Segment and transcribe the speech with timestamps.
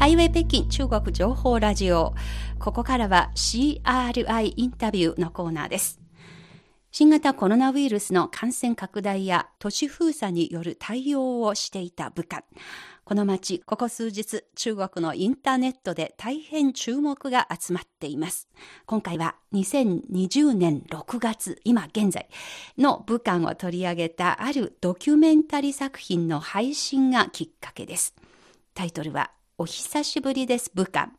[0.00, 2.14] ハイウェイ北京中国情報ラジオ。
[2.58, 6.00] ここからは CRI インタビューのコーナーです。
[6.90, 12.44] 新型コロナウイルスの感染拡大や都市封鎖による対応をしていた武漢。
[13.04, 18.48] この町、ここ数日、中国のインターネットで大変注目が集まっています。
[18.86, 22.26] 今回は2020年6月、今現在
[22.78, 28.14] の武漢を取り上げたあるドキュメンタリー作品の配信がきっかけです。
[28.72, 29.30] タイトルは
[29.60, 31.10] お久しぶりです、武漢。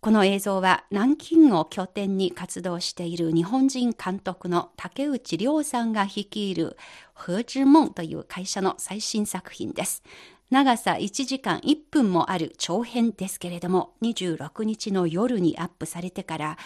[0.00, 6.78] この映像は南京を拠点に活動している日本人監督の竹内涼さんが率いる
[7.14, 10.02] ヘ之夢という会社の最新作品です。
[10.48, 16.58] 長さ1時間1分もある長編ですけれども、26日の夜にアップされてから、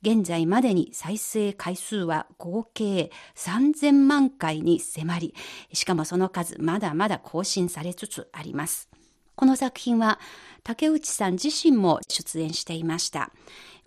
[0.00, 5.34] 現在までに再生回数は合計3000万回に迫り、
[5.74, 8.88] しかもその数まだまだ更新されつつあります。
[9.38, 10.18] この作品は
[10.64, 13.30] 竹内さん自身も出演していました。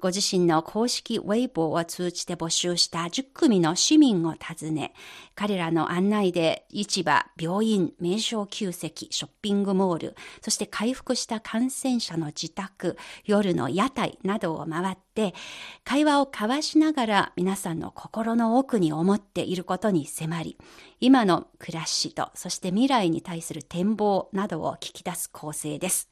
[0.01, 4.95] ご自身の公式ウェイボーを通じて募集した10組の市民を訪ね、
[5.35, 15.35] 彼らの案内で市場、病院、名称旧跡、ショッピングモール、そして回復した感染者の自宅、夜の屋台などを回って、
[15.83, 20.57] 会話を交わしながら皆さんの心の奥に思っていることに迫り、
[20.99, 26.09] 今の暮らしと、そして未来に対する展望などを聞き出す構成です。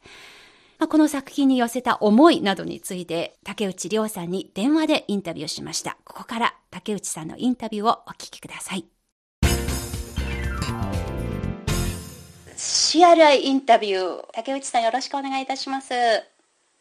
[0.80, 5.98] まあ、この作品に寄せた思いなどについて、竹内涼さんに電話でインタビューしました。
[6.06, 8.86] ここから竹内さんのインタビューをお聞きください。
[12.56, 15.94] CRI インタビュー、竹内さんよろしくお願いいたします。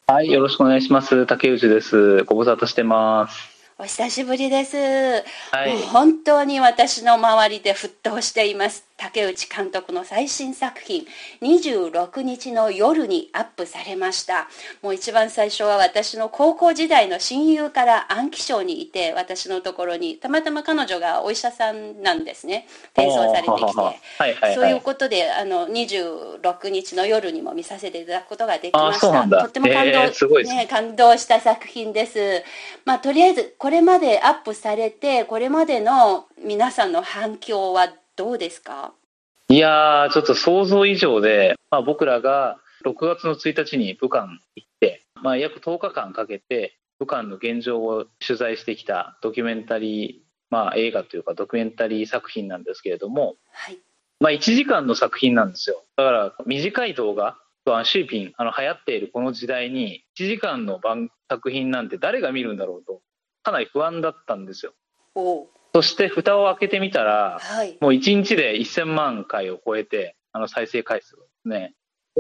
[0.07, 1.27] はい、よろしくお願いします。
[1.27, 2.23] 竹内です。
[2.23, 3.59] ご無沙汰してます。
[3.81, 11.07] お久しぶりです、はい、もう本当に私の周りで沸騰しています竹内監督の最新作品
[11.41, 14.49] 26日の夜にアップされました。
[14.83, 22.67] もう一番最初は私の高校時代の親友から暗記症にいて私のところにたまたま彼女がお医者さんなんですね。
[22.93, 24.55] 転送されてきて。
[24.55, 29.29] そういうことであの26日の夜にも見させていただくことができました。
[29.29, 32.43] とっても感動、えー、ね、感動した作品です。
[32.85, 38.93] まあとりあえずこれまでアップされてこれまでの皆さんの反響はどうですか？
[39.49, 53.79] いやーちょっと想像以上で、まあ、僕らが6月の1日に武漢行って、まあ、約10日間かけて武漢の現状を取材してきたドキュメンタリー、まあ、映画というかドキュメンタリー作品なんですけれども、はい。
[54.21, 55.85] まあ、1時間の作品なんですよ。
[55.97, 60.81] だから短い動画とシーピンあの流行っているこの時代に1時間の
[61.31, 63.01] 作品なんて誰が見るんだろうと
[63.45, 64.73] かなり不安だったんですよ。
[65.75, 71.75] そして蓋を開けてみたら、はい、もう1日で1000万回を超えてあの再生回数ですね。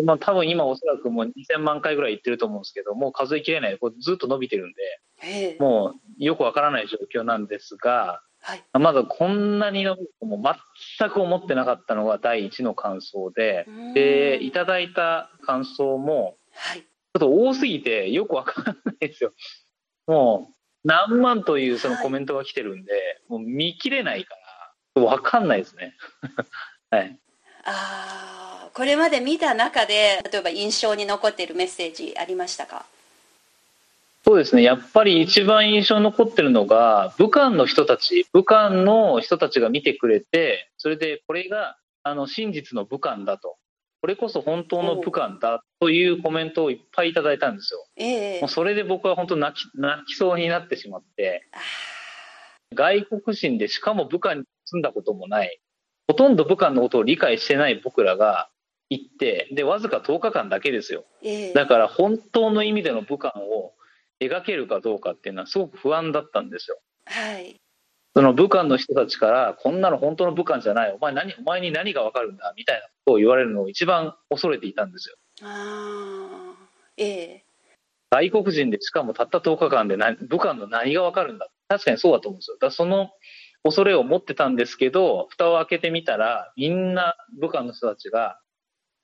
[0.04, 3.78] まあ、多分今おそらくもう2000万回ぐらいいってると思うんですけどもう数えきれない。
[3.78, 10.41] こうずっと伸びてるんでもうよくわからない状況なんですが、はい、まだこんなに伸びるとも
[10.98, 16.36] 全く思ってなかったのが第一の感想ででいただいた感想も
[16.75, 19.32] ちょっと多すぎてよくわからないですよ。
[20.06, 20.54] もう
[20.84, 24.34] 何万というそのコメントが来てるんで、はい、もう見切れないか
[24.94, 25.94] ら分かんないですね。
[26.91, 27.19] はい。
[27.65, 32.87] ああこれまで見た中で例えば印象に残っているメッセージありましたか？
[34.25, 34.62] そうですね。
[34.62, 43.56] やっぱり一番印象に残ってるのが武漢の人たち武漢の人たちが見てくれてそれでこれがあの真実の武漢だと
[44.00, 47.84] これこそ本当の武漢だというコメントをいっぱいいただいたんですよ。
[47.97, 51.48] えー、もうそれで僕は本当泣き泣きそうになってしまって、
[52.75, 55.60] 外国人でしかも武漢に住んだこともない、
[56.06, 58.50] ほとんど武漢のことを理解してない僕らが
[58.91, 61.04] 行って、で、わずか10日間だけですよ。
[61.22, 63.75] えー、だから本当の意味での武漢を
[64.20, 66.78] 描けるかどうかっていうのはすごく不安だったんですよ。
[67.06, 67.56] はい。
[68.19, 70.91] その武漢の人たちからこんなの本当の武漢じゃない。
[70.93, 72.53] お前何お前に何が分かるんだ。
[72.56, 75.15] みたいなことを言われるのを一番恐れていたんですよ。
[75.45, 76.53] あ
[76.97, 77.45] ええ。
[78.10, 81.47] 外国人でしかもたった10日間で武漢の何が分かるんだ。
[81.69, 82.57] 確かにそうだと思うんですよ。
[82.60, 83.10] だその
[83.63, 88.41] 恐れを持ってたんですけど蓋を開けてみたらみんな武漢の人たちが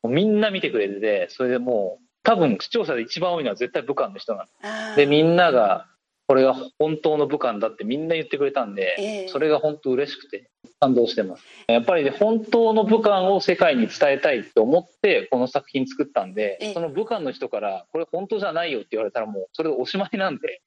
[0.03, 5.87] みんな見てくれててそれでもう多分視聴者で一番多いのは絶対武漢の人なんでみんなが
[6.27, 10.51] これが本当の武漢だってみんな言ってくれたんで、えー、それが本当嬉しくて
[10.81, 20.63] 感動してますやっぱり、ね、本当の武漢を世界に伝えたいと思ってこの作品作ったんで、えー、その武漢の人からこれ本当じゃないよって言われたらもうそれでおしまいなんで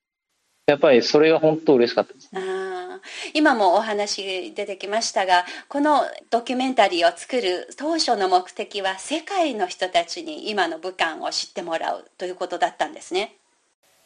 [0.67, 2.29] やっぱりそれが本当嬉しかったです。
[2.35, 2.99] あ
[3.33, 13.37] 今もお話出てきましたがこのドキュメンタリーを作る当初の目的は世界の人たちに今の武漢を知ってもらうということだったんですね。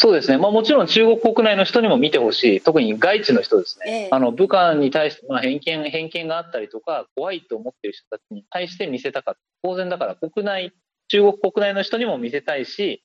[0.02, 4.10] そうですね、まあ、もちろん中国国内の人にも見てほしい、特に外地の人ですね、ええ。
[4.10, 10.74] あの武漢に対してまあ偏見偏見があったりとか、怖いと思っている人たちに対して見せたかった、当然だから国内、
[11.10, 13.04] 中国国内の人にも見せたいし、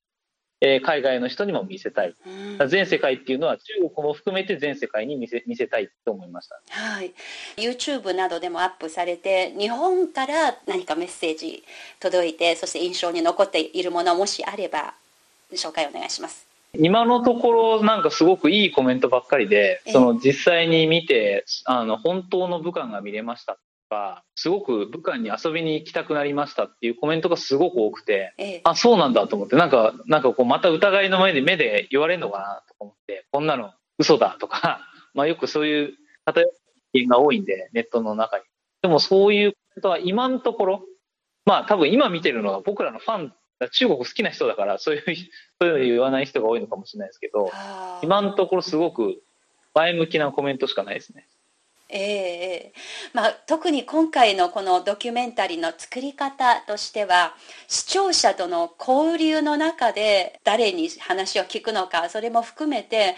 [0.62, 2.14] えー海外の人にも見せたい、
[2.58, 2.68] うん。
[2.70, 6.58] 全世界っていうのは、中国も含めて全世界に見せ見せたいと思いました。
[6.70, 7.12] はい、
[7.58, 11.62] YouTube などでもアップされて日本から何かメッセージ
[12.00, 14.94] 届いてそして印象に残っているものもしあれば
[15.52, 16.55] 紹介お願いします。
[16.74, 19.92] 今のところなんかすごくいいコメントばっかりでええ。
[19.92, 23.58] その実際に見てあの本当の武漢が見れましたと
[23.88, 28.60] かすごく武漢に遊びに行きたくなりましたっていうコメントがすごく多くてええ。
[28.64, 34.80] あそうなんだと思ってなんかなんかこうまた疑いの目で目で言われるのかなと思ってこんなの嘘だとか
[35.14, 36.56] まあよくそういう偏った
[37.08, 38.44] が多いんでネットの中に。
[38.82, 40.84] でもそういうことは今のところ
[41.44, 43.34] まあ多分今見てるのは僕らのファン
[43.72, 45.02] 中国好きな人だからそういう
[45.60, 47.50] そういうの言わない人が多いのかもしれないですけど
[48.02, 49.22] 今のところすごく
[49.74, 51.26] 前向きなコメントしかないですね。
[51.88, 52.72] ええええ
[53.12, 57.36] まあ、特に今回のこのドキュメンタリーの作り方としては
[57.68, 63.14] 視聴者との交流の中で誰に話を聞くのかそれも含めて、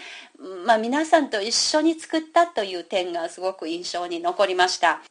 [0.67, 5.01] まあ、皆さんと一緒に作ったという点がすごく印象に残りました。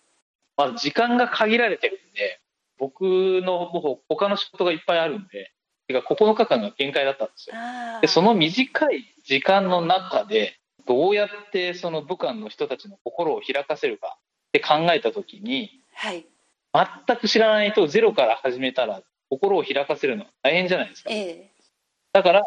[0.57, 2.41] まあ、時間が限られてるんで
[2.79, 5.53] 僕のもう他の仕事がいっぱいあるんで
[5.89, 7.57] てか9日間が限界だったんですよ。
[8.01, 14.21] でその短い時間の中でどうやってその武漢の人たちの心を開かせるかっ
[14.53, 16.27] て考えた時にはい。
[17.07, 21.11] 全く知らないとゼロから始めたら心を開かせるのは大変じゃないですか。
[21.11, 21.53] ええ。
[22.13, 22.43] だから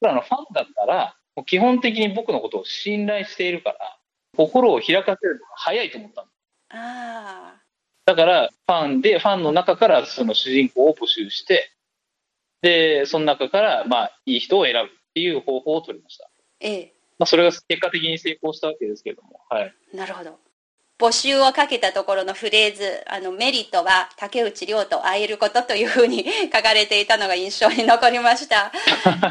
[0.00, 3.98] 僕らのファンだったらもう基本的に僕のことを信頼しているから
[4.36, 6.28] 心を開かせるのが早いと思ったの。
[6.70, 7.51] あ
[8.04, 11.70] だからファンでファンの中からその主人公を募集して
[12.60, 14.84] でその中からまあいい人を選ぶっ
[15.14, 16.28] ていう方法を取りました、ー
[16.60, 16.92] ええ。
[17.18, 19.74] まあ、それが結果的に成功したわけですけれどもはい。
[19.94, 20.38] なるほど。
[20.98, 28.72] 募集をかけたところのフレーズあのメリットは竹内涼と会えることというふうに 書かれていたのが印象に残りました。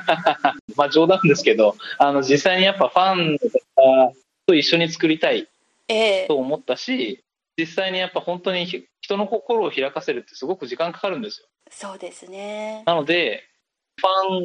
[0.75, 3.39] まあ冗談ですけどあの実際にやっぱファンの
[3.75, 4.13] 方
[4.47, 5.47] と一緒に作りたい
[5.87, 6.27] ええ。
[6.27, 7.23] と思ったし
[7.57, 11.47] 実際にやっぱ本当にひ人の心を開かせるってすごく時間かかるんですよ。
[11.69, 12.83] そうですね。
[12.85, 13.43] なので
[13.97, 14.39] ファ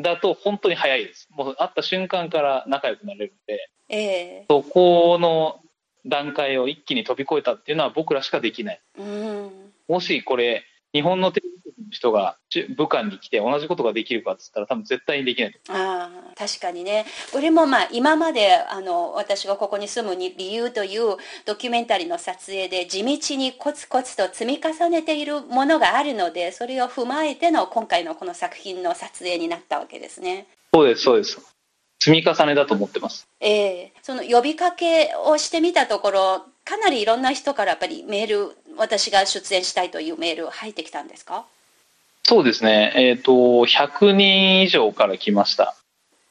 [0.00, 1.28] ンだと本当に早いです。
[1.30, 4.46] もう会った瞬間から仲良くなれるんでええ。
[4.48, 5.60] そこの
[6.06, 8.80] 段階を一気に飛び越えたっていうのは僕らしかできない。
[8.98, 9.72] うん。
[9.88, 10.64] もしこれ
[10.96, 17.04] 日本のテレビ局の人が中武漢に来て同じことができるかっつったら多分絶対にできないとああ確かにね。
[17.32, 30.46] これもまあ今まであの私がここに住むに理由というドキュメンタリーの撮影で地道にコツコツと積み重ねているものがあるのでそれを踏まえての今回のこの作品の撮影になったわけですね。
[30.72, 31.56] そうですそうです。
[31.98, 33.28] 積み重ねだと思ってます。
[33.40, 33.92] ええ。
[34.02, 41.46] その呼びかけをしてみたところかなりいろんな人からやっぱりメール私が出演したいというメール入ってきたんですか？
[42.22, 42.92] そうですね。
[42.96, 45.76] えっ、と100人以上から来ました。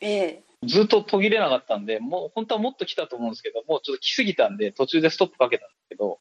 [0.02, 0.42] ええ。
[0.64, 6.18] ずっと途切れなかったんでもう本当はもっと来たと思うんですけどもうちょっと来すぎたんで途中でストップかけたんですけど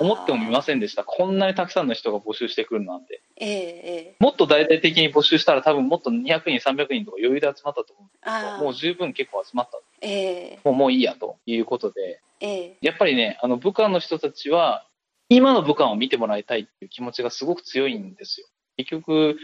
[0.00, 1.04] 思ってもみませんでした。
[1.04, 3.20] こんなにたくさんの人が募集してくるなんて。
[3.36, 4.14] ええええ。
[4.20, 9.78] もっと大々的に募集したら多分もっと200人300人とか余裕で集まったと思うんですけどもう十分結構集まった。
[10.00, 10.10] え
[10.54, 10.58] え。
[10.64, 12.20] もうもういいやということで。
[12.40, 12.76] ええ。
[12.80, 14.86] やっぱりねあの武漢の人たちは
[15.28, 18.46] 今の武漢を見てもらいたいっていう気持ちがすごく強いんですよ。
[18.76, 19.36] 結局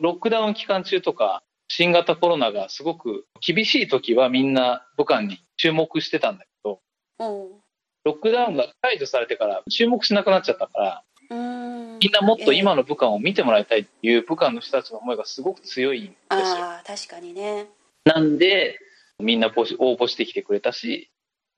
[0.00, 6.80] ロックダウン期間中とか新型コロナがすごく厳しい時はみんな武漢に注目してたんだけど
[7.20, 7.64] うん。
[8.04, 16.16] ロックダウンが解除されてから注目しなくなっちゃったからみんなもっと今ええの武漢を見てもらいたいっていう武漢の人たちの思いがすごく強いんですよ。
[16.30, 17.68] ああ確かにね。
[18.04, 18.78] なんで
[19.18, 19.50] みんな応
[19.94, 21.10] 募してきてくれたし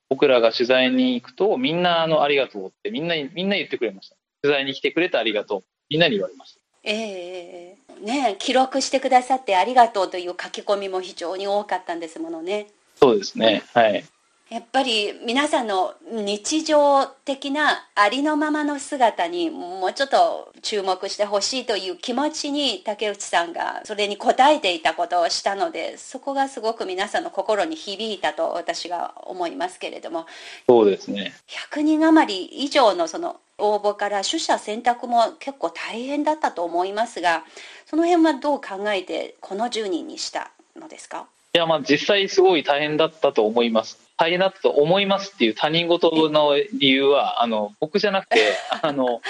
[0.08, 4.16] 僕らが取材に行くとみんなあのありがとうってみんなみんな言ってくれました。
[4.42, 5.64] 取材に来てくれてありがとう。
[5.88, 6.60] みんなに言われました。
[6.84, 12.68] ええええね記録してくださってありがとうという書き込みも非常に多かったんですものね。
[12.94, 13.62] そうですね。
[13.74, 14.04] はい
[14.48, 30.26] やっぱり皆さんの日常的なありのままの姿にもうちょっと注目してほしいという気持ちに竹内さんがそれに応えていたことをしたのでそこがすごく皆さんの心に響いたと私が思いますけれども
[30.68, 31.34] そうですね
[31.72, 37.42] 100人余り以上のその応募から取捨選択も結構大変だったと思いますが
[37.84, 41.26] その辺はどう考えてこの10人にしたのですか？
[41.54, 44.05] いや、まあ実際すごい大変だったと思います。
[44.16, 49.20] 大変だったと思いますっていう他人事の理由は、あの、僕じゃなくて、 あの、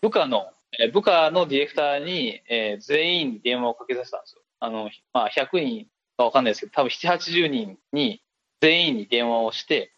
[0.00, 0.50] 部下の、
[0.92, 4.42] 部下のディレクターに、えー、全員に電話をかけさせたんですよ。
[4.60, 8.22] あの、まあ100人かわかんないですけど、多分7、80人に
[8.60, 9.92] 全員に電話をして、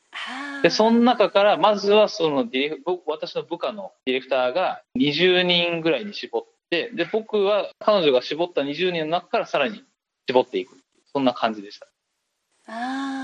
[0.62, 9.82] で、その中から、まずはそのディレ私の部下のディレクターが20人ぐらいに絞って、で、僕は彼女が絞った20人の中からさらに
[10.28, 10.76] 絞っていく。
[11.12, 11.86] そんな感じでした。
[12.66, 13.21] ああ。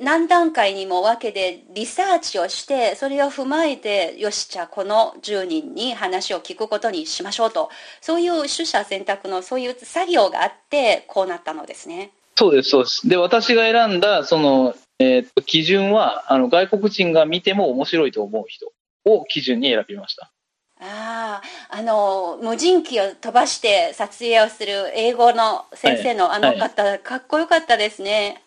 [0.00, 7.70] 何段階にも分けてリサーチをして、それを踏まえて、よし、じゃあこの10人に話を聞くことにしましょうと。
[8.00, 12.10] そういう取捨選択のそういう作業があって、こうなったのですね。
[12.36, 13.08] そうです、そうです。
[13.08, 18.72] で、私が選んだ、その、えー、基準は、あの、外国人が見ても面白いと思う人
[19.04, 20.32] を基準に選びました。
[20.80, 28.42] ああ、あの、無人機を飛ばして撮影をする英語の先生のあの方、はい、かっこよかったですね。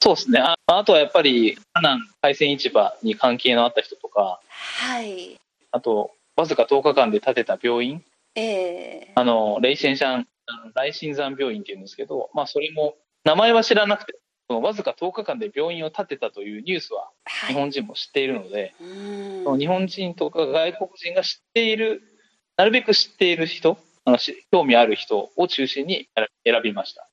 [0.00, 0.40] そうですね。
[0.40, 5.38] ああとはやっぱり、河南海鮮市場に関係のあった人とか、はい。
[5.72, 8.02] あと、わずか10日間で建てた病院。
[8.34, 10.26] ええー、あの、レイシェンシャン、
[10.74, 17.10] 雷神山病院っていうんですけど、まあ、それも、名前は知らなくて、そのわずか10日間で病院を建てたというニュースは
[17.46, 18.74] 日本人も知っているので、
[19.44, 22.02] はい、日本人とか外国人が知っている、
[22.56, 24.18] なるべく知っている人、あの
[24.50, 26.08] 興味ある人を中心に
[26.44, 27.09] 選びました。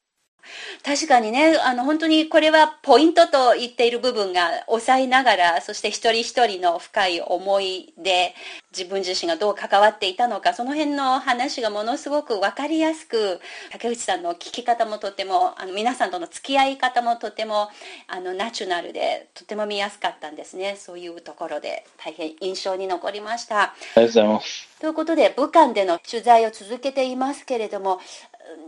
[0.84, 8.34] 確かにね、あの本当にこれはポイントと言っている部分が抑えながら、そして一人一人の深い思いで
[8.72, 13.40] 自分自身がどう関わっていたのか、その辺の話がものすごく分かりやすく、
[13.72, 17.70] 竹内さんの聞き方もとても、あの皆さんとの付き合い方もとても
[18.08, 20.78] あのナチュラルで、とても見やすかったんですね。
[20.78, 23.62] そういうところで大変印象に残りました。
[23.62, 24.68] ありがとうございます。
[24.80, 28.00] ということで、武漢での取材を続けていますけれども、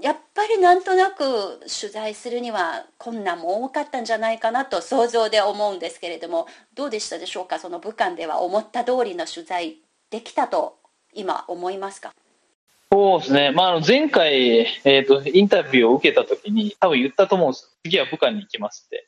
[0.01, 7.59] やっぱりなんとなく取材するには困難も多かったんじゃないかなと想像で思うんですけれどもどうでしたでしょうか？
[7.59, 9.77] その武漢では思った通りの取材
[10.09, 10.77] できたと
[11.13, 12.13] 今思いますか？
[12.91, 19.07] そうですね、まあ、前回、えーと、インタビューを受けたときに多分言ったと思うんです次は武漢に行きますって。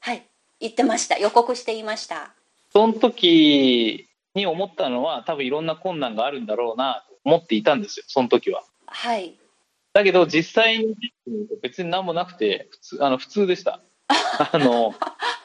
[0.00, 0.22] はい。
[0.60, 1.18] 言ってました。
[1.18, 2.34] 予告していました。
[2.72, 8.04] その時に思ったのは多分いろんな困難があるんだろうなと思っていたんですよ。
[8.06, 8.62] その時は。
[8.86, 9.34] はい
[9.96, 10.94] だけど実際に
[11.62, 13.80] 別に何もなくて普通あの普通でした。
[14.08, 14.94] あの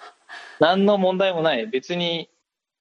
[0.59, 1.67] 何の問題もない。
[1.67, 2.29] 別に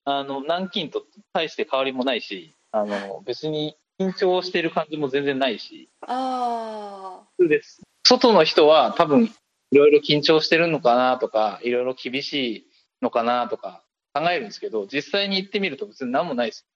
[0.05, 7.83] あの南京と大して変わりもないしあの別に緊張してる感じも全然ないしあ普通です。
[8.05, 9.33] 外の人は多分
[9.71, 12.67] いろいろ緊張してるのかなとかいろいろ厳しい
[13.01, 16.67] のかなとか考えるんですけど実際に行ってみると別に何もないです。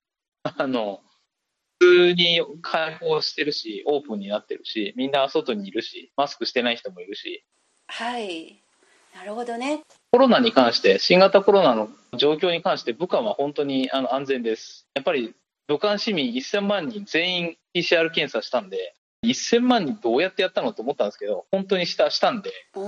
[0.43, 1.01] あの
[1.79, 7.43] 通に開放してるし、オープンになってるし、みんな外にいるし、マスクしてない人もいるし。
[7.87, 8.61] はい。
[9.15, 9.81] なるほどね。
[10.11, 14.87] コロナに関して、新型コロナの状況に関して、武漢は本当にあの安全です。
[14.93, 15.33] やっぱり
[15.67, 22.85] 武漢市民1000万人全員 PCR 検査したんで、1000万人どうやってやったのと思ったんですけど、本当にしたしたんで、や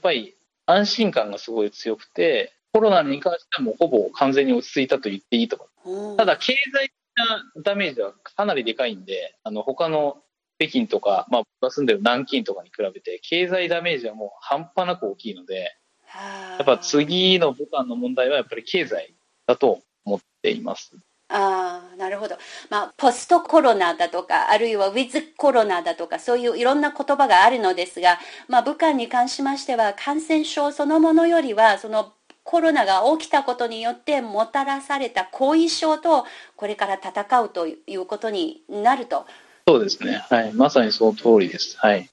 [0.00, 6.16] っぱり安心感がすごい強くて、コロナに関してはもうほぼ完全に落ち着いたと言っていいと思う。
[6.16, 10.22] ただ、経済なダメージはかなりでかいんで、あの、他の
[10.58, 15.76] 北京とか、まあ、僕が住んでる南京とかに比べて、経済ダメージはもう半端なく大きいので、
[16.14, 19.14] やっぱ次の武漢の問題はやっぱり経済
[19.46, 20.96] だと思っています。
[21.30, 22.38] ああ、なるほど。
[22.70, 32.14] まあ、ポストコロナだとか、あるいはウィズコロナだとか、そういういろんな言葉があるのですが、まあ、武漢に関しましては、感染症そのものよりは、その
[32.50, 36.24] コロナが起きたことによってもたらされた後遺症と
[36.56, 39.26] これから戦うということになると。
[39.66, 40.24] そうですね。
[40.30, 40.54] はい。
[40.54, 41.76] まさにその通りです。
[41.76, 42.08] はい。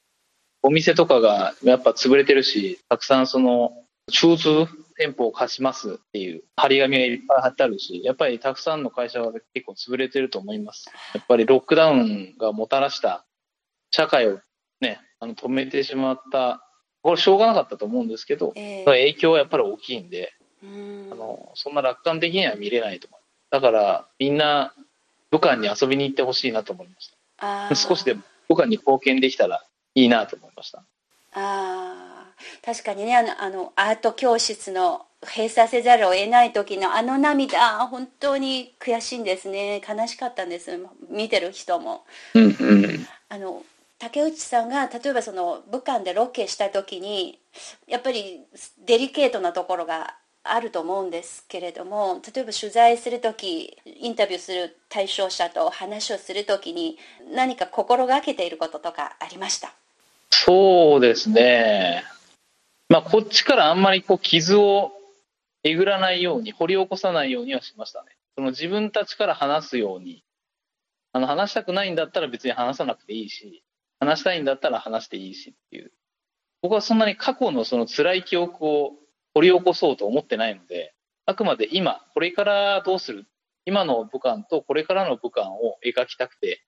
[0.61, 3.71] お店とかがやっぱ潰れてるしたくさんその
[4.11, 10.91] 中通店舗を貸しますっていう張り紙がいっぱい貼ってあるしやっぱりたくさんの会社は結構潰れてると思います。
[11.13, 13.25] やっぱりロックダウンがもたらした
[13.89, 14.41] 社会を
[14.81, 16.64] ねあの止めてしまった
[17.05, 20.33] これしょうがなかったと思うんですけど、えー、影響はやっぱり大きいんで、
[20.65, 23.19] んあのそんな楽観的には見れないと思う。
[23.51, 24.73] だからみんな
[25.29, 27.75] 武漢に遊びに行ってほしいなと思いました。
[27.75, 30.81] 少しでも武漢に貢献できたらいいなと思いました。
[31.33, 32.25] あ
[32.65, 40.71] 確かにねあのあのアート教室の閉鎖せざるを得ない時のあの涙本当に悔しいんですね悲しかったんです
[41.11, 42.03] 見てる人も。
[42.33, 43.61] うんうん、あの
[43.99, 47.39] 竹内さんが例えばその武漢でロケした時に
[47.87, 48.41] やっぱり
[48.85, 56.97] デリケートなところがあると思うんですけれども例えば取材する時インタビューする対象者と話をする時に
[57.33, 59.73] 何か心がけていることとかありました？
[60.29, 62.03] そうですね
[62.87, 64.91] まあ、こっちからあんまりこう傷を
[65.63, 68.09] えぐらないように、掘り起こさないようにはしましたね。
[68.35, 70.23] その自分たちから話すように、
[71.11, 73.63] あの話したくないんだったら別に話さなくていいし、
[74.05, 75.91] 話したいんだったら話していいしっていう。
[76.61, 78.93] 僕はそんなに過去のその辛い記憶を
[79.33, 80.93] 掘り起こそうと思ってないので、
[81.25, 83.25] あくまで今、これからどうする
[83.65, 86.63] 今の武漢とこれからの武漢を描きたくて、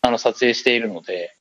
[0.00, 1.36] あの、撮影しているので、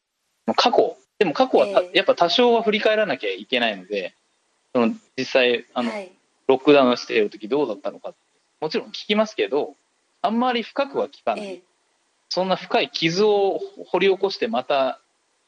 [0.56, 4.16] 過去、でも過去はやっぱ多少は振り返らなきゃいけないので、
[4.74, 6.12] その実際、あの、はい、
[6.48, 8.14] ロックダウンしている時どうだったのか、
[8.60, 9.76] もちろん聞きますけど、
[10.22, 11.62] あんまり深くは聞かない。
[12.38, 15.02] そんな深い傷を掘り起こしてまた、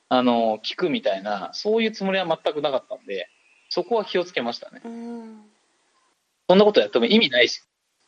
[0.09, 3.27] あの、聞くみたいな、そういうつもりは全くなかったんで、
[3.69, 4.81] そこは気をつけましたね。
[4.83, 7.61] そんなことやっても意味ないし。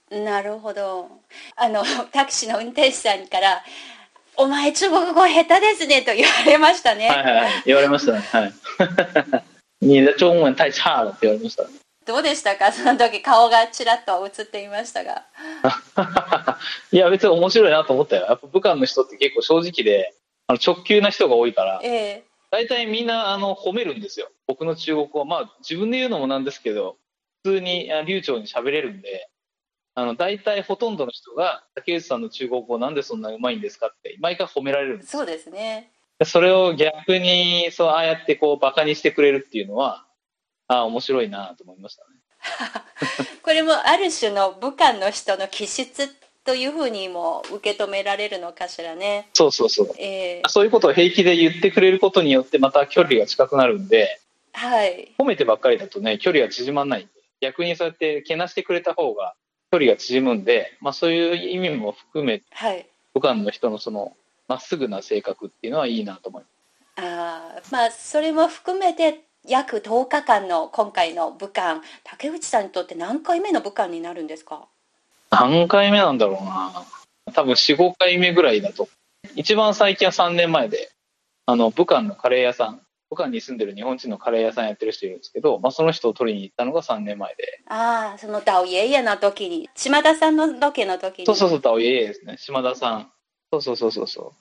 [0.10, 1.12] なるほど。
[1.58, 3.62] あの、タクシーの運転手さんから、
[4.36, 7.08] お前中国語下手ですねと言われましたね。
[7.08, 8.20] はいはい、言われましたね。
[8.32, 8.54] はい。
[9.86, 11.66] 你的中文太差了って言われました。
[12.06, 12.72] どうでしたか？
[12.72, 15.26] その時顔がちらっと映っていましたが。
[16.92, 18.26] いや、別に面白いなと思ったよ。
[18.26, 20.14] やっぱ武漢の人って結構正直で、
[20.48, 24.30] あの直球な人が多いから、ええ、大体みんなあの褒めるんですよ。
[24.48, 25.26] 僕の中国語。
[25.26, 26.98] まあ自分で言うのもなんですけど、
[27.44, 29.30] 普通に流暢に喋れるんで、
[29.94, 35.92] あの、大体ほとんどの人が、竹内さんの中国語なんでそんなうまいんですかって、毎回褒められるんですそうですね。
[36.24, 40.06] それを逆に、そう、ああやってこう、馬鹿にしてくれるっていうのは、
[40.72, 42.10] ああ、面白いなと思いましたね。
[43.44, 46.08] これもある種の武漢の人の気質
[46.46, 49.28] というふうにも受け止められるのかしらね。
[49.34, 49.94] そうそうそう。
[49.98, 54.20] えー、そういうことを平気で言ってくれることによってまた距離が近くなるんで、
[54.54, 55.14] はい。
[55.20, 57.12] 褒めてばっかりだとね、距離が縮まんないんで、
[57.42, 59.36] 逆にそうやってけなしてくれた方が
[59.72, 64.16] 距離が縮むんで、まあ、そういう意味も含め、はい、武漢の人のその
[64.48, 66.52] まっすぐな性格っていうのはいいなと思います。
[66.98, 74.68] あまあそれも含めて約10日間の今回の武漢竹内さんにとって何回目の武漢になるんですか？
[75.30, 76.84] 何回目なんだろうな
[77.34, 78.88] 多分45回目ぐらいだと
[79.36, 80.92] 一番最近は3年前で
[81.46, 87.62] あの武漢のカレー屋さん武漢に住んでる日本人のカレー屋さんやってる人いるんですけど、まあ、その人を取りに行ったのが3年前で。
[87.68, 91.26] ああ、そのダオイエイエの時に、島田さんのロケの時に。
[91.26, 92.38] そうそうそう、ダオイエイエですね。
[92.38, 93.12] 島田さん。
[93.52, 94.32] そうそうそうそうそう。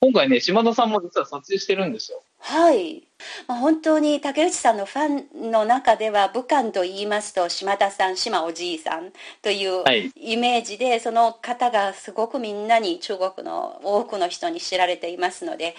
[0.00, 2.24] 今回ね、島田さんも実は撮影してるんですよ。
[2.40, 3.02] はい。
[3.48, 5.08] まあ、本当に竹内さんのファ
[5.48, 9.82] ンの中では武漢と言いますと島田さん島おじいさんという
[10.14, 15.74] イメージで、はい、その方がすごくみんなに中国の多くの人に知られていますので、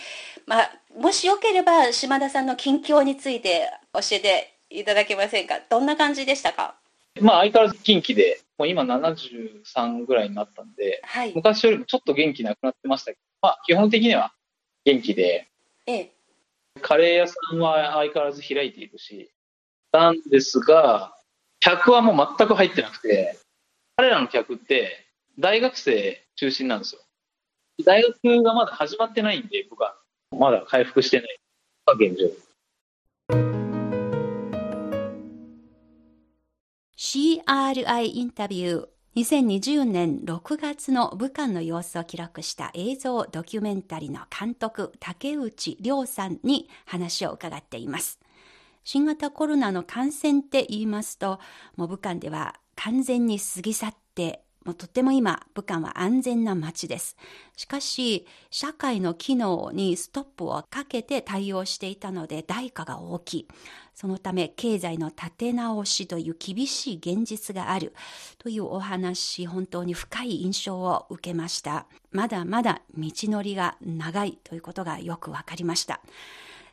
[0.48, 5.60] まあ、もしよければ島田さんの近況について教えていただけませんか？
[5.70, 6.76] どんな感じでしたか？
[7.22, 14.34] まあ相変わらず近畿でもう今73ぐらいになったんで、はい、昔よりもちょっと元気なくなってましたけど、まあ基本的には
[14.84, 15.48] 元気で、
[15.88, 16.12] ええ、
[16.80, 19.32] カレー屋さんは相変わらず開いているし、
[19.92, 21.16] なんですが、
[21.60, 23.38] 客はもう全く入ってなくて、
[23.98, 25.06] 彼らの客って
[25.38, 27.02] 大学生中心なんですよ。
[27.86, 29.98] 大学がまだ始まってないんで、僕は
[30.32, 31.40] まだ回復してない
[31.86, 32.30] が現状。
[36.98, 48.20] CRI インタビュー2020年6月の武漢の様子を記録した映像ドキュメンタリーの監督竹内涼さんに話を伺っています。
[48.84, 51.40] 新型コロナの感染って言いますと、
[51.76, 57.18] もう武漢では完全に過ぎ去ってもうとっても今、武漢は安全な街です。
[57.58, 63.48] しかし、社会の機能にストップをかけて対応していたので、代価が大きい。
[63.96, 67.96] そのため、経済の立て直しという厳しい現実がある。
[68.38, 71.88] というお話、本当に深い印象を受けました。
[72.12, 76.00] まだまだ道のりが長いということがよくわかりました。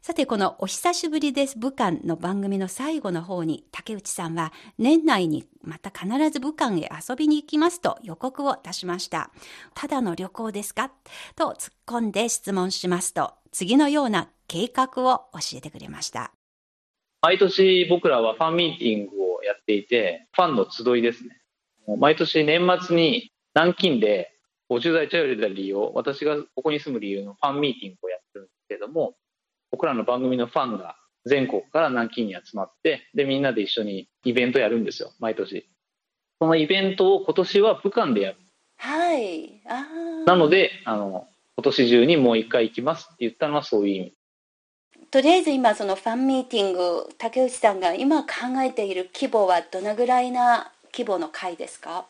[0.06, 9.32] さて、このお久しぶりです武漢の番組の最後の方に竹内さんは年内にまた必ず武漢へ遊びに行きますと予告を出しました。
[9.74, 10.92] ただの旅行ですか？
[11.34, 16.30] と突っ込んで質問しますと次のような計画を教えてくれました。
[17.22, 21.30] 毎年僕らはファンミーティングをやっていて、ファンの集いですね。
[21.98, 24.30] 毎年年末に南京で
[24.70, 29.16] 50代チャイルダリーを私がここに住む理由のファンミーティングをやってるんですけれども、
[29.70, 35.68] 僕らの番組のファンが全国から南京に集まって、で、みんなで一緒にイベントやるんですよ、毎年。
[36.38, 38.36] そのイベントを今年は武漢でやる。
[38.78, 39.60] はい。
[39.66, 39.86] あ
[40.26, 41.26] なので、あの、
[41.56, 44.12] 今年中にもう一回行きますって言ったのはそういう意味。
[45.10, 48.28] とりあえず今そのファンミーティング、竹内さんが今考
[48.62, 52.04] えている規模はどのぐらいな規模の会ですか？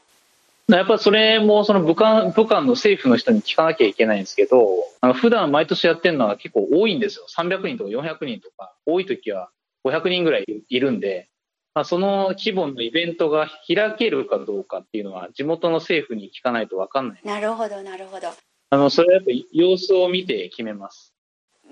[0.69, 4.67] やっぱそれもその武漢武漢の政府の人に聞かなきゃいけないんですけど、
[5.01, 7.27] あの普段毎年やってるのは結構多いんですよ。
[7.37, 9.51] 300人とか400人とか、多い時は
[9.85, 11.29] 500人ぐらいいるんで、
[11.73, 17.21] まあ、その規模のイベントが開けるかどうかっていうのは、地元の政府に聞かないと分かんない。
[17.23, 18.29] なるほど、なるほど。
[18.71, 21.13] あの、それはやっぱり様子を見て決めます。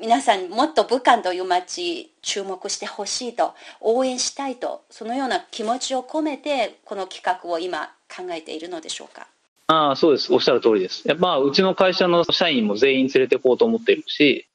[0.00, 9.26] 皆さんもっと武漢という街注目してほしいと応援したいとそのような気持ちを込めてこの企画を今考えているのでしょうか？
[9.66, 10.32] ああ、そうです。
[10.32, 11.08] おっしゃる通りです。
[11.08, 14.46] やっぱ、まあ、うちの会社の社員も全員連れて行こうと思っているし、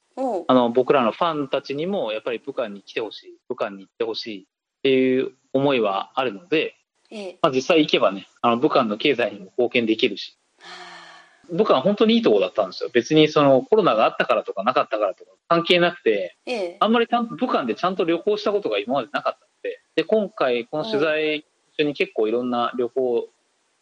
[0.48, 4.46] あの、僕らのファンたちにも、やっぱり武漢に来てほしい、武漢に行ってほしいっ
[4.82, 6.76] ていう思いはあるので、
[7.10, 10.90] ええまあ、実際行けばね、あの、武漢の経済にも貢献できるし、は
[11.50, 12.90] 武漢本当にいいとこだったんですよ。
[12.92, 21.44] 別にそのコロナがあったからとかなかったからとか関係なくて、あええあんまりちゃんと武漢でちゃんと旅行したことが今までなかったので、で、今回この取材
[21.76, 23.28] 中に結構いろんな旅行、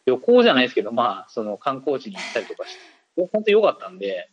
[0.09, 4.31] 旅行じゃないですけど、まあ、その観光地に行ったりとかして、本当に良かったんで、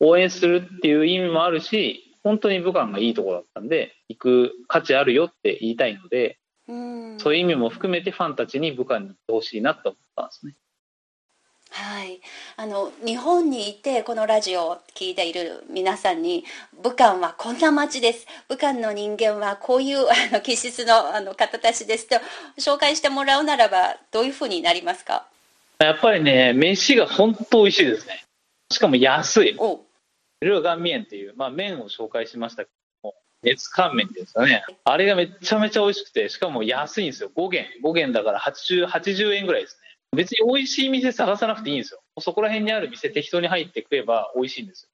[0.00, 10.54] 応援するっていう意味もあるし、本当に武漢がいいとこだったんで、行く価値あるよって言いたいので、うんそういう意味も含めてファンたちに武漢に行ってほしいなと思ったんですね。
[11.76, 12.20] はい、
[12.56, 16.44] あの日本にいてこのラジオを聞いている皆さんに
[16.84, 22.16] 武漢はこんな街です武漢の人間はこういう あの気質のあの方たちですと
[22.58, 25.26] 紹介してもらうならばどういうふうになりますか？
[25.78, 28.24] やっぱりね、飯が本当美味しいですね。
[28.70, 29.56] しかも安い。
[29.58, 29.80] お
[30.40, 32.70] ルーガンミエンっていう、まあ、麺を紹介しましたけ
[33.02, 34.64] ども、熱乾麺ですかね。
[34.84, 37.30] あれがめちゃめちゃ美味しくて、しかも安いんですよ。
[37.34, 37.66] 5元。
[37.82, 39.83] 5元だから80、80円ぐらいですね。
[40.14, 42.00] 別に美味しい店探さなくていいんですよ。
[42.20, 44.88] そこら辺にある店適当に入って食えば美味しいんですよ。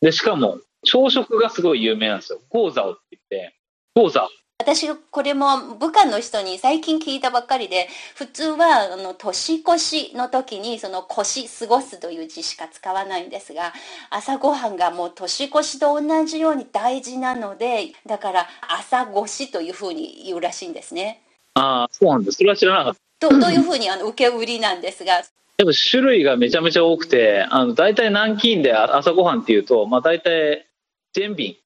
[0.00, 2.40] で、しかも、朝食がすごい有名なんですよ。
[2.50, 3.54] ゴーザオって言って、
[3.94, 4.28] ゴーザオ。
[4.58, 13.74] 私これも武漢の人に最近聞いたばっかりで普通はあの年越しの時にその越し過ごすという字しか使わないんですが
[14.10, 21.20] 朝ごはんがもう年越しと同じように大事なのでだから朝越しというふうに言うらしいんですね
[21.54, 22.38] ああ、そうなんです。
[22.38, 22.96] それは知らなかっ
[23.28, 23.34] た。
[23.34, 25.22] とというふうにあの受け売りなんですが？
[25.56, 30.66] でも種類がめちゃめちゃ多くて、あの、大体南京で朝ごはんっていうと、まあ大体、
[31.12, 31.56] ジェンビン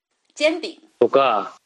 [1.00, 1.56] とか、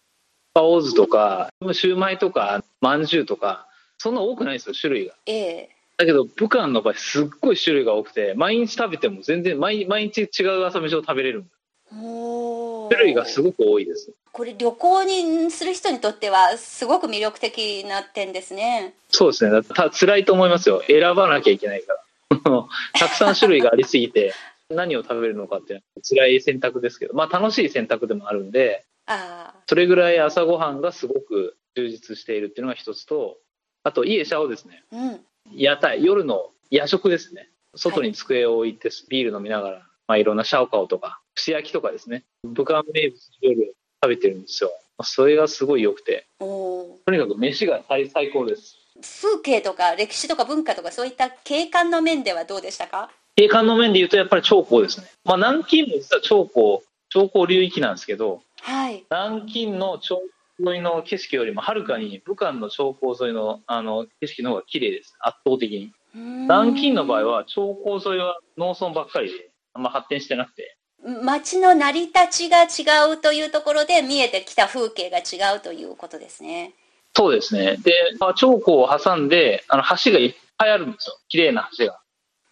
[0.54, 3.66] パオズとか、シューマイとか、まんじゅうとか、
[3.98, 5.14] そんな多くないんですよ、種類が。
[5.26, 11.44] ええだけど、武漢の場合、すっごい種類が多くて、毎日食べても全然、毎毎日違う朝飯を食べれる。
[11.92, 12.31] おー
[12.92, 14.12] 種類がすごく多いです。
[14.32, 19.50] これ旅行にする人にとってはすごく魅力的な点ですねそうですね。
[19.50, 20.82] だた辛いと思いますよ。
[20.86, 21.98] 選ばなきゃいけないから。
[22.98, 24.34] たくさん種類がありすぎて、
[24.70, 33.38] 何を食べるのかっていうのは辛い選択ですけど、まあ楽しい選択でもあるんで、ああそれぐらい朝ごはんがすごく充実しているっていうのが一つと、
[33.84, 34.84] あと、家シャオですね。
[34.92, 35.20] うん
[35.54, 37.48] 屋台、夜の夜食ですね。
[37.74, 42.24] 外に机を置いてビール飲みながら、まあ、いろんなシャオカオとか、串焼きとかですね。
[42.44, 44.70] 武漢名物料理を食べてるんですよ。
[45.02, 48.76] それがすごい良くて、とにかく飯が最最高です。
[49.00, 53.10] 風景とか歴史とか文化とかそういった景観の面ではどうでしたか？
[53.34, 55.06] 景観の面で言うとやっぱり長江ですね。
[55.24, 60.16] まあ、南京も実は長江、長江流域なんですけど、はい南京の長
[60.60, 65.14] 江沿いの景色よりもはるかに武漢の長江沿いのあの景色の方が綺麗です。
[65.20, 65.92] 圧倒的に。
[66.14, 76.74] 南京の場合は長江沿いは農村ばっかりで、あんま発展してなくて、街の成り立ちが違うというところで見えてきた風景が違うということですね
[77.14, 77.76] そうですね。
[77.76, 81.18] で、まあ、長江を挟んで、あの橋がいっぱいあるんですよ。
[81.28, 81.98] 綺麗な橋が。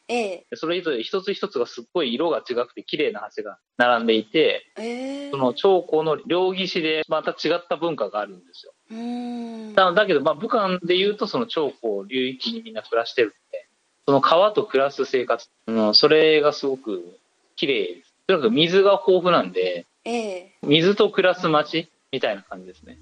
[0.08, 8.72] ええでそれぞれ一つ一つがすっごい色が違くて綺麗な橋が並んでいて、ええその長江の両岸でまた違った文化があるんですよ。
[8.90, 11.72] うーんだだけど、まあ、武漢で言うとその長江
[12.08, 13.68] 流域にみんな暮らしてるんで、
[14.04, 17.16] その川と暮らす生活、うん、それがすごく
[17.54, 18.09] 綺麗です。
[18.26, 20.52] とにかく水が豊富なんで、ええ。
[20.62, 22.98] 水と暮らす街みたいな感じですね。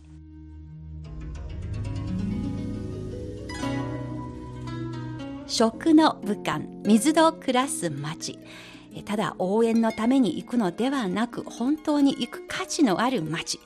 [5.49, 8.39] 食の武漢水と暮らす町
[8.95, 13.59] えただ応援のために行くのではなく本当に行く価値のある町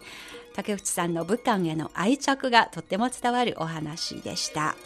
[0.54, 4.76] 竹内さんの武漢への愛着がとっても伝わるお話でした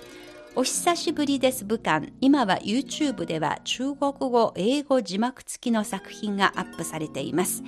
[0.59, 7.63] お久しぶりです武漢今は YouTube では中国語英語字幕付きの作品がアップされています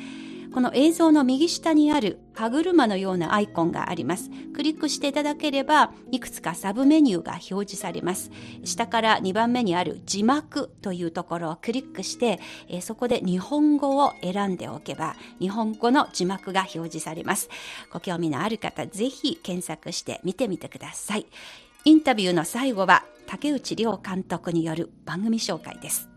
[0.55, 4.31] この映像の右下にある歯車のようなアイコンがあります。
[4.55, 8.31] クリックしていただければ、いくつかサブメニューが表示されます。
[8.65, 12.41] 下から2番目にある字幕というところをクリックして、
[12.81, 17.51] そこで日本語を選んでおけば、日本語の字幕が表示されます。
[17.93, 21.27] ご興味のある方、ぜひ検索して見てみてください。
[21.85, 26.09] インタビューの最後は、竹内涼監督による番組紹介です。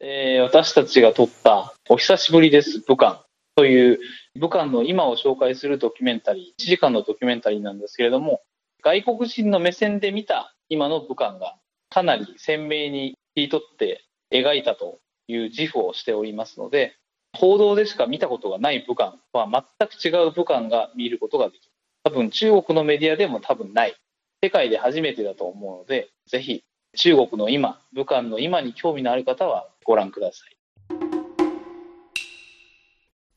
[0.00, 4.00] えー私たちが撮ったお久しぶりです武漢という
[4.34, 8.40] 武漢の今を紹介するドキュメンタリー、1時間のドキュメンタリーなんですけれども、
[8.82, 11.56] 外国人の目線で見た今の武漢が
[11.88, 16.96] かなり鮮明に切り取って描いたという自負をしておりますので、
[17.36, 21.69] 報道でしか見たことがない武漢は全く違う武漢が見ることができる。
[22.02, 23.94] 多分中国のメディアでも多分ない。
[24.42, 26.64] 世界で初めてだと思うので、ぜひ
[26.96, 30.56] 中国の今、武漢の今に興味のある方はご覧ください。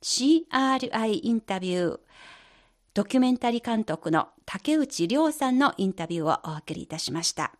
[0.01, 1.99] CRI インタビュー。
[2.93, 7.53] ドキュメンタリー監督の竹内涼さんのインタビューをお送りいたしました。